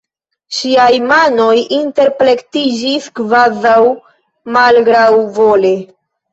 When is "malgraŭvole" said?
4.59-5.79